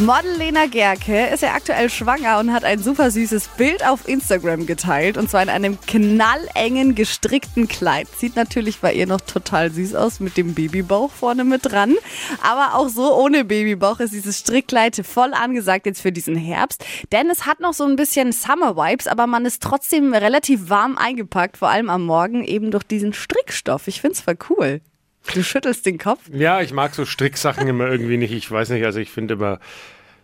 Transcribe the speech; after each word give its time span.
Model 0.00 0.36
Lena 0.36 0.66
Gerke 0.66 1.28
ist 1.28 1.44
ja 1.44 1.54
aktuell 1.54 1.88
schwanger 1.88 2.40
und 2.40 2.52
hat 2.52 2.64
ein 2.64 2.82
super 2.82 3.12
süßes 3.12 3.46
Bild 3.56 3.86
auf 3.86 4.08
Instagram 4.08 4.66
geteilt. 4.66 5.16
Und 5.16 5.30
zwar 5.30 5.40
in 5.44 5.48
einem 5.48 5.80
knallengen, 5.80 6.96
gestrickten 6.96 7.68
Kleid. 7.68 8.08
Sieht 8.18 8.34
natürlich 8.34 8.80
bei 8.80 8.92
ihr 8.92 9.06
noch 9.06 9.20
total 9.20 9.70
süß 9.70 9.94
aus 9.94 10.18
mit 10.18 10.36
dem 10.36 10.54
Babybauch 10.54 11.12
vorne 11.12 11.44
mit 11.44 11.70
dran. 11.70 11.94
Aber 12.42 12.74
auch 12.74 12.88
so 12.88 13.14
ohne 13.16 13.44
Babybauch 13.44 14.00
ist 14.00 14.12
dieses 14.12 14.40
Strickkleid 14.40 15.00
voll 15.06 15.32
angesagt 15.32 15.86
jetzt 15.86 16.00
für 16.00 16.10
diesen 16.10 16.34
Herbst. 16.34 16.84
Denn 17.12 17.30
es 17.30 17.46
hat 17.46 17.60
noch 17.60 17.72
so 17.72 17.84
ein 17.84 17.94
bisschen 17.94 18.32
Summer-Vibes, 18.32 19.06
aber 19.06 19.28
man 19.28 19.46
ist 19.46 19.62
trotzdem 19.62 20.12
relativ 20.12 20.70
warm 20.70 20.98
eingepackt. 20.98 21.56
Vor 21.56 21.68
allem 21.68 21.88
am 21.88 22.04
Morgen 22.04 22.42
eben 22.42 22.72
durch 22.72 22.84
diesen 22.84 23.12
Strickstoff. 23.12 23.86
Ich 23.86 24.00
find's 24.00 24.20
voll 24.20 24.38
cool. 24.50 24.80
Du 25.32 25.42
schüttelst 25.42 25.86
den 25.86 25.98
Kopf. 25.98 26.20
Ja, 26.32 26.60
ich 26.60 26.72
mag 26.72 26.94
so 26.94 27.04
Stricksachen 27.06 27.66
immer 27.66 27.86
irgendwie 27.86 28.16
nicht. 28.18 28.32
Ich 28.32 28.50
weiß 28.50 28.68
nicht, 28.70 28.84
also 28.84 28.98
ich 29.00 29.10
finde 29.10 29.34
immer, 29.34 29.58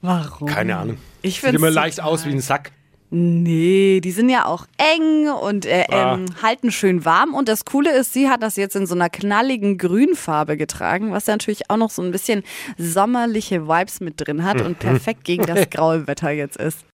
Warum? 0.00 0.48
keine 0.48 0.76
Ahnung. 0.76 0.98
Ich 1.22 1.34
Sieht 1.34 1.40
finde 1.44 1.56
immer 1.58 1.70
leicht 1.70 2.00
aus 2.02 2.24
wie 2.26 2.30
ein 2.30 2.40
Sack. 2.40 2.72
Nee, 3.10 4.00
die 4.02 4.10
sind 4.10 4.28
ja 4.30 4.46
auch 4.46 4.66
eng 4.78 5.28
und 5.28 5.64
äh, 5.64 5.84
Ah. 5.90 6.14
ähm, 6.14 6.26
halten 6.42 6.72
schön 6.72 7.04
warm. 7.04 7.34
Und 7.34 7.48
das 7.48 7.64
Coole 7.64 7.96
ist, 7.96 8.12
sie 8.12 8.28
hat 8.28 8.42
das 8.42 8.56
jetzt 8.56 8.74
in 8.74 8.86
so 8.86 8.96
einer 8.96 9.08
knalligen 9.08 9.78
Grünfarbe 9.78 10.56
getragen, 10.56 11.12
was 11.12 11.26
ja 11.26 11.34
natürlich 11.34 11.70
auch 11.70 11.76
noch 11.76 11.90
so 11.90 12.02
ein 12.02 12.10
bisschen 12.10 12.42
sommerliche 12.78 13.68
Vibes 13.68 14.00
mit 14.00 14.14
drin 14.16 14.42
hat 14.44 14.60
und 14.60 14.80
perfekt 14.80 15.22
gegen 15.22 15.46
das 15.46 15.70
graue 15.70 16.06
Wetter 16.08 16.30
jetzt 16.32 16.56
ist. 16.56 16.80